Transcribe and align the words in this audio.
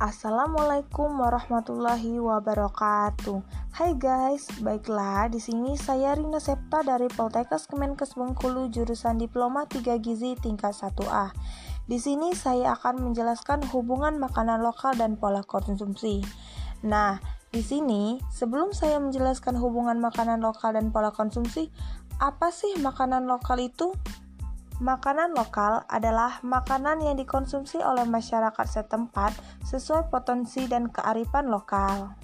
Assalamualaikum 0.00 1.12
warahmatullahi 1.12 2.16
wabarakatuh. 2.24 3.44
Hai 3.68 3.92
guys, 4.00 4.48
baiklah 4.64 5.28
di 5.28 5.36
sini 5.36 5.76
saya 5.76 6.16
Rina 6.16 6.40
Septa 6.40 6.80
dari 6.80 7.04
Poltekkes 7.12 7.68
Kemenkes 7.68 8.16
Bengkulu 8.16 8.72
jurusan 8.72 9.20
Diploma 9.20 9.68
3 9.68 10.00
Gizi 10.00 10.40
tingkat 10.40 10.72
1A. 10.72 11.36
Di 11.84 12.00
sini 12.00 12.32
saya 12.32 12.80
akan 12.80 13.12
menjelaskan 13.12 13.60
hubungan 13.76 14.16
makanan 14.16 14.64
lokal 14.64 14.96
dan 14.96 15.20
pola 15.20 15.44
konsumsi. 15.44 16.24
Nah, 16.80 17.20
di 17.52 17.60
sini 17.60 18.24
sebelum 18.32 18.72
saya 18.72 18.96
menjelaskan 19.04 19.60
hubungan 19.60 20.00
makanan 20.00 20.40
lokal 20.40 20.80
dan 20.80 20.96
pola 20.96 21.12
konsumsi, 21.12 21.68
apa 22.16 22.48
sih 22.48 22.72
makanan 22.80 23.28
lokal 23.28 23.60
itu? 23.60 23.92
Makanan 24.80 25.36
lokal 25.36 25.84
adalah 25.92 26.40
makanan 26.40 27.04
yang 27.04 27.20
dikonsumsi 27.20 27.84
oleh 27.84 28.08
masyarakat 28.08 28.64
setempat 28.64 29.36
sesuai 29.68 30.08
potensi 30.08 30.64
dan 30.64 30.88
kearifan 30.88 31.52
lokal. 31.52 32.16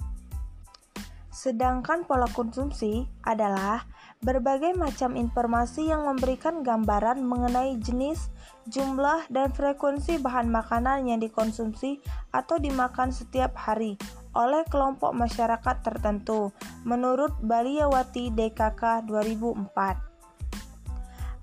Sedangkan 1.29 2.09
pola 2.09 2.25
konsumsi 2.33 3.05
adalah 3.21 3.85
berbagai 4.25 4.73
macam 4.73 5.13
informasi 5.13 5.93
yang 5.93 6.09
memberikan 6.09 6.65
gambaran 6.65 7.21
mengenai 7.21 7.77
jenis, 7.77 8.33
jumlah, 8.65 9.29
dan 9.29 9.53
frekuensi 9.53 10.17
bahan 10.17 10.49
makanan 10.49 11.05
yang 11.05 11.21
dikonsumsi 11.21 12.01
atau 12.33 12.57
dimakan 12.57 13.13
setiap 13.13 13.53
hari 13.53 14.01
oleh 14.33 14.65
kelompok 14.65 15.13
masyarakat 15.13 15.85
tertentu 15.85 16.49
menurut 16.89 17.37
Baliyawati 17.45 18.33
DKK 18.33 19.05
2004. 19.05 20.06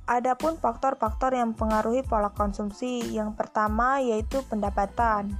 Adapun 0.05 0.61
faktor-faktor 0.61 1.33
yang 1.33 1.57
mempengaruhi 1.57 2.05
pola 2.05 2.29
konsumsi, 2.29 3.01
yang 3.17 3.33
pertama 3.33 4.05
yaitu 4.05 4.45
pendapatan. 4.53 5.33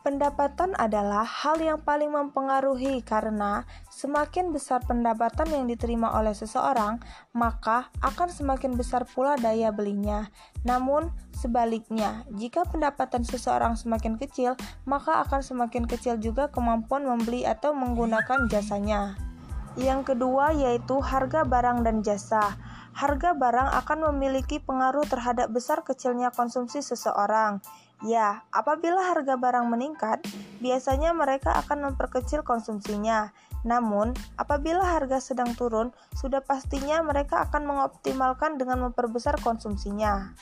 Pendapatan 0.00 0.72
adalah 0.78 1.26
hal 1.26 1.58
yang 1.58 1.82
paling 1.82 2.14
mempengaruhi 2.14 3.02
karena 3.02 3.66
semakin 3.92 4.54
besar 4.54 4.80
pendapatan 4.86 5.50
yang 5.50 5.66
diterima 5.66 6.14
oleh 6.14 6.30
seseorang, 6.30 7.02
maka 7.34 7.90
akan 8.00 8.30
semakin 8.30 8.78
besar 8.78 9.02
pula 9.02 9.34
daya 9.34 9.74
belinya. 9.74 10.30
Namun, 10.62 11.10
sebaliknya, 11.34 12.22
jika 12.38 12.62
pendapatan 12.64 13.26
seseorang 13.26 13.74
semakin 13.74 14.16
kecil, 14.16 14.54
maka 14.86 15.26
akan 15.26 15.42
semakin 15.42 15.90
kecil 15.90 16.16
juga 16.22 16.48
kemampuan 16.54 17.02
membeli 17.02 17.42
atau 17.42 17.74
menggunakan 17.74 18.46
jasanya. 18.46 19.18
Yang 19.76 20.14
kedua 20.14 20.56
yaitu 20.56 21.04
harga 21.04 21.44
barang 21.44 21.84
dan 21.84 22.00
jasa 22.00 22.56
harga 22.96 23.36
barang 23.36 23.76
akan 23.84 24.08
memiliki 24.10 24.56
pengaruh 24.56 25.04
terhadap 25.04 25.52
besar 25.52 25.84
kecilnya 25.84 26.32
konsumsi 26.32 26.80
seseorang. 26.80 27.60
Ya, 28.00 28.44
apabila 28.52 29.12
harga 29.12 29.36
barang 29.36 29.68
meningkat, 29.68 30.24
biasanya 30.64 31.12
mereka 31.12 31.52
akan 31.60 31.92
memperkecil 31.92 32.40
konsumsinya. 32.40 33.36
Namun, 33.68 34.16
apabila 34.40 34.80
harga 34.80 35.20
sedang 35.20 35.52
turun, 35.56 35.92
sudah 36.16 36.40
pastinya 36.40 37.04
mereka 37.04 37.44
akan 37.44 37.68
mengoptimalkan 37.68 38.56
dengan 38.56 38.88
memperbesar 38.88 39.36
konsumsinya. 39.44 40.32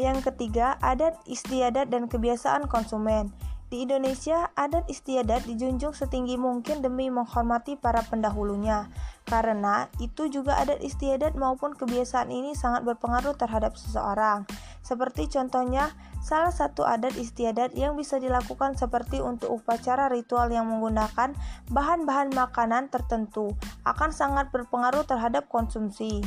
Yang 0.00 0.32
ketiga, 0.32 0.80
adat 0.80 1.20
istiadat 1.28 1.92
dan 1.92 2.08
kebiasaan 2.08 2.64
konsumen. 2.72 3.28
Di 3.72 3.88
Indonesia, 3.88 4.52
adat 4.52 4.84
istiadat 4.92 5.48
dijunjung 5.48 5.96
setinggi 5.96 6.36
mungkin 6.36 6.84
demi 6.84 7.08
menghormati 7.08 7.80
para 7.80 8.04
pendahulunya, 8.04 8.92
karena 9.24 9.88
itu 9.96 10.28
juga 10.28 10.60
adat 10.60 10.84
istiadat 10.84 11.32
maupun 11.40 11.72
kebiasaan 11.72 12.28
ini 12.28 12.52
sangat 12.52 12.84
berpengaruh 12.84 13.32
terhadap 13.32 13.72
seseorang. 13.80 14.44
Seperti 14.84 15.24
contohnya, 15.32 15.88
salah 16.20 16.52
satu 16.52 16.84
adat 16.84 17.16
istiadat 17.16 17.72
yang 17.72 17.96
bisa 17.96 18.20
dilakukan 18.20 18.76
seperti 18.76 19.24
untuk 19.24 19.48
upacara 19.48 20.12
ritual 20.12 20.52
yang 20.52 20.68
menggunakan 20.68 21.32
bahan-bahan 21.72 22.28
makanan 22.28 22.92
tertentu 22.92 23.56
akan 23.88 24.12
sangat 24.12 24.52
berpengaruh 24.52 25.08
terhadap 25.08 25.48
konsumsi. 25.48 26.20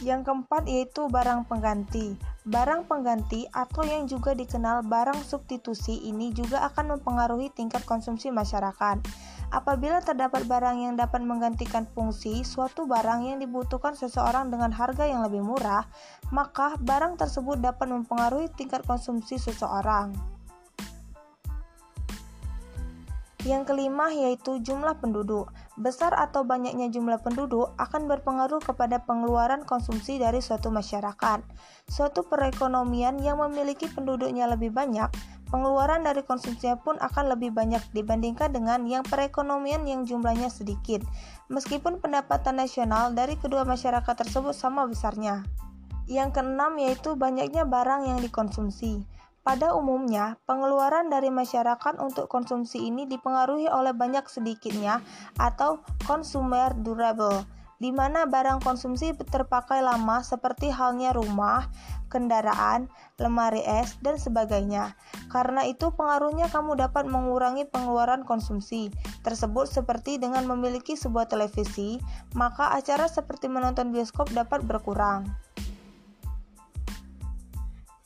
Yang 0.00 0.32
keempat 0.32 0.64
yaitu 0.64 1.12
barang 1.12 1.44
pengganti. 1.44 2.16
Barang 2.48 2.88
pengganti 2.88 3.44
atau 3.52 3.84
yang 3.84 4.08
juga 4.08 4.32
dikenal 4.32 4.88
barang 4.88 5.20
substitusi 5.28 6.08
ini 6.08 6.32
juga 6.32 6.64
akan 6.72 6.96
mempengaruhi 6.96 7.52
tingkat 7.52 7.84
konsumsi 7.84 8.32
masyarakat. 8.32 8.96
Apabila 9.50 10.00
terdapat 10.00 10.48
barang 10.48 10.78
yang 10.78 10.94
dapat 10.96 11.20
menggantikan 11.20 11.84
fungsi 11.90 12.46
suatu 12.46 12.88
barang 12.88 13.28
yang 13.28 13.38
dibutuhkan 13.42 13.92
seseorang 13.92 14.48
dengan 14.48 14.72
harga 14.72 15.04
yang 15.04 15.20
lebih 15.26 15.44
murah, 15.44 15.84
maka 16.32 16.80
barang 16.80 17.20
tersebut 17.20 17.60
dapat 17.60 17.92
mempengaruhi 17.92 18.48
tingkat 18.56 18.86
konsumsi 18.88 19.36
seseorang. 19.36 20.16
Yang 23.44 23.72
kelima 23.72 24.14
yaitu 24.14 24.62
jumlah 24.64 24.96
penduduk. 25.02 25.50
Besar 25.80 26.12
atau 26.12 26.44
banyaknya 26.44 26.92
jumlah 26.92 27.24
penduduk 27.24 27.72
akan 27.80 28.04
berpengaruh 28.04 28.60
kepada 28.60 29.00
pengeluaran 29.00 29.64
konsumsi 29.64 30.20
dari 30.20 30.44
suatu 30.44 30.68
masyarakat. 30.68 31.40
Suatu 31.88 32.20
perekonomian 32.28 33.16
yang 33.16 33.40
memiliki 33.40 33.88
penduduknya 33.88 34.44
lebih 34.44 34.76
banyak, 34.76 35.08
pengeluaran 35.48 36.04
dari 36.04 36.20
konsumsinya 36.20 36.76
pun 36.76 37.00
akan 37.00 37.32
lebih 37.32 37.56
banyak 37.56 37.80
dibandingkan 37.96 38.52
dengan 38.52 38.84
yang 38.84 39.00
perekonomian 39.08 39.88
yang 39.88 40.04
jumlahnya 40.04 40.52
sedikit. 40.52 41.00
Meskipun 41.48 41.96
pendapatan 42.04 42.60
nasional 42.60 43.16
dari 43.16 43.40
kedua 43.40 43.64
masyarakat 43.64 44.12
tersebut 44.20 44.52
sama 44.52 44.84
besarnya. 44.84 45.48
Yang 46.04 46.44
keenam 46.44 46.76
yaitu 46.76 47.16
banyaknya 47.16 47.64
barang 47.64 48.04
yang 48.04 48.20
dikonsumsi. 48.20 49.08
Pada 49.40 49.72
umumnya, 49.72 50.36
pengeluaran 50.44 51.08
dari 51.08 51.32
masyarakat 51.32 51.96
untuk 51.96 52.28
konsumsi 52.28 52.84
ini 52.92 53.08
dipengaruhi 53.08 53.72
oleh 53.72 53.96
banyak 53.96 54.28
sedikitnya 54.28 55.00
atau 55.40 55.80
consumer 56.04 56.76
durable, 56.76 57.48
di 57.80 57.88
mana 57.88 58.28
barang 58.28 58.60
konsumsi 58.60 59.16
terpakai 59.16 59.80
lama 59.80 60.20
seperti 60.20 60.68
halnya 60.68 61.16
rumah, 61.16 61.72
kendaraan, 62.12 62.92
lemari 63.16 63.64
es, 63.64 63.96
dan 64.04 64.20
sebagainya. 64.20 64.92
Karena 65.32 65.64
itu 65.64 65.88
pengaruhnya 65.88 66.52
kamu 66.52 66.76
dapat 66.76 67.08
mengurangi 67.08 67.64
pengeluaran 67.64 68.28
konsumsi 68.28 68.92
tersebut 69.24 69.64
seperti 69.64 70.20
dengan 70.20 70.44
memiliki 70.44 71.00
sebuah 71.00 71.32
televisi, 71.32 71.96
maka 72.36 72.76
acara 72.76 73.08
seperti 73.08 73.48
menonton 73.48 73.88
bioskop 73.88 74.28
dapat 74.36 74.60
berkurang. 74.68 75.24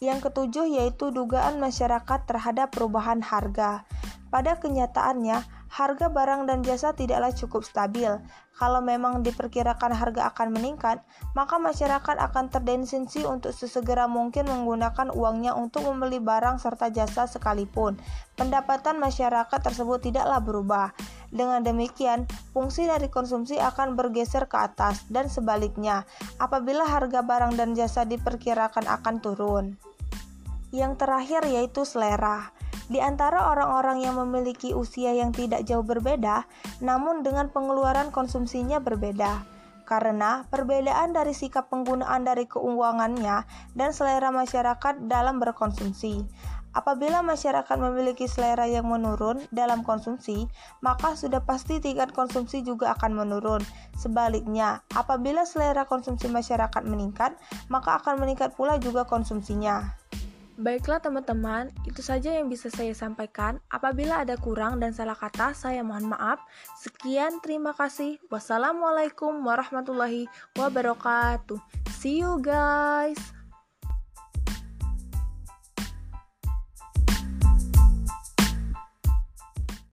Yang 0.02 0.30
ketujuh 0.30 0.66
yaitu 0.70 1.10
dugaan 1.14 1.58
masyarakat 1.62 2.26
terhadap 2.26 2.74
perubahan 2.74 3.22
harga. 3.22 3.86
Pada 4.34 4.58
kenyataannya, 4.58 5.46
harga 5.70 6.06
barang 6.10 6.50
dan 6.50 6.66
jasa 6.66 6.90
tidaklah 6.90 7.30
cukup 7.30 7.62
stabil. 7.62 8.10
Kalau 8.54 8.78
memang 8.78 9.26
diperkirakan 9.26 9.90
harga 9.90 10.30
akan 10.30 10.54
meningkat, 10.54 11.02
maka 11.34 11.58
masyarakat 11.58 12.18
akan 12.18 12.46
terdensensi 12.46 13.26
untuk 13.26 13.50
sesegera 13.50 14.06
mungkin 14.06 14.46
menggunakan 14.46 15.10
uangnya 15.10 15.58
untuk 15.58 15.82
membeli 15.86 16.22
barang 16.22 16.62
serta 16.62 16.94
jasa 16.94 17.26
sekalipun. 17.26 17.98
Pendapatan 18.38 19.02
masyarakat 19.02 19.58
tersebut 19.58 20.06
tidaklah 20.06 20.38
berubah. 20.38 20.94
Dengan 21.34 21.66
demikian, 21.66 22.30
fungsi 22.54 22.86
dari 22.86 23.10
konsumsi 23.10 23.58
akan 23.58 23.98
bergeser 23.98 24.46
ke 24.46 24.54
atas 24.54 25.02
dan 25.10 25.26
sebaliknya 25.26 26.06
apabila 26.38 26.86
harga 26.86 27.26
barang 27.26 27.58
dan 27.58 27.74
jasa 27.74 28.06
diperkirakan 28.06 28.86
akan 28.86 29.18
turun. 29.18 29.74
Yang 30.70 31.02
terakhir 31.02 31.42
yaitu 31.50 31.82
selera. 31.82 32.54
Di 32.86 33.02
antara 33.02 33.50
orang-orang 33.50 34.06
yang 34.06 34.14
memiliki 34.22 34.78
usia 34.78 35.10
yang 35.10 35.34
tidak 35.34 35.66
jauh 35.66 35.82
berbeda, 35.82 36.46
namun 36.78 37.26
dengan 37.26 37.50
pengeluaran 37.50 38.14
konsumsinya 38.14 38.78
berbeda. 38.78 39.42
Karena 39.84 40.46
perbedaan 40.46 41.12
dari 41.12 41.34
sikap 41.34 41.66
penggunaan 41.66 42.22
dari 42.22 42.46
keuangannya 42.46 43.42
dan 43.74 43.90
selera 43.90 44.30
masyarakat 44.30 45.10
dalam 45.10 45.42
berkonsumsi. 45.42 46.24
Apabila 46.74 47.22
masyarakat 47.22 47.76
memiliki 47.78 48.26
selera 48.26 48.66
yang 48.66 48.90
menurun 48.90 49.46
dalam 49.54 49.86
konsumsi, 49.86 50.50
maka 50.82 51.14
sudah 51.14 51.40
pasti 51.46 51.78
tingkat 51.78 52.10
konsumsi 52.10 52.66
juga 52.66 52.90
akan 52.98 53.14
menurun. 53.14 53.62
Sebaliknya, 53.94 54.82
apabila 54.90 55.46
selera 55.46 55.86
konsumsi 55.86 56.26
masyarakat 56.26 56.82
meningkat, 56.82 57.38
maka 57.70 58.02
akan 58.02 58.18
meningkat 58.26 58.58
pula 58.58 58.76
juga 58.82 59.06
konsumsinya. 59.06 59.94
Baiklah 60.54 61.02
teman-teman, 61.02 61.74
itu 61.82 61.98
saja 61.98 62.30
yang 62.30 62.46
bisa 62.46 62.70
saya 62.70 62.94
sampaikan. 62.94 63.58
Apabila 63.74 64.22
ada 64.22 64.38
kurang 64.38 64.78
dan 64.78 64.94
salah 64.94 65.18
kata, 65.18 65.50
saya 65.50 65.82
mohon 65.82 66.14
maaf. 66.14 66.38
Sekian, 66.78 67.42
terima 67.42 67.74
kasih. 67.74 68.22
Wassalamualaikum 68.30 69.34
warahmatullahi 69.42 70.30
wabarakatuh. 70.54 71.58
See 71.98 72.22
you 72.22 72.38
guys. 72.38 73.43